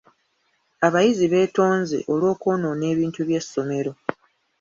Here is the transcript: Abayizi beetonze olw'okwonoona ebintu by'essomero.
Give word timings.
Abayizi 0.85 1.25
beetonze 1.33 1.97
olw'okwonoona 2.13 2.83
ebintu 2.93 3.21
by'essomero. 3.27 3.91